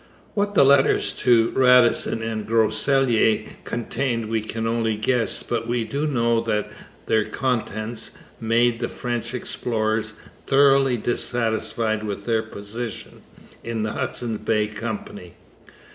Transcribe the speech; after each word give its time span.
What 0.33 0.55
the 0.55 0.65
letters 0.65 1.13
to 1.17 1.51
Radisson 1.51 2.23
and 2.23 2.47
Groseilliers 2.47 3.49
contained 3.65 4.29
we 4.29 4.41
can 4.41 4.65
only 4.65 4.97
guess, 4.97 5.43
but 5.43 5.67
we 5.67 5.83
do 5.83 6.07
know 6.07 6.41
that 6.41 6.71
their 7.05 7.25
contents, 7.25 8.09
made 8.39 8.79
the 8.79 8.89
French 8.89 9.35
explorers 9.35 10.13
thoroughly 10.47 10.97
dissatisfied 10.97 12.01
with 12.01 12.25
their 12.25 12.41
position 12.41 13.21
in 13.63 13.83
the 13.83 13.91
Hudson's 13.93 14.39
Bay 14.39 14.65
Company. 14.65 15.35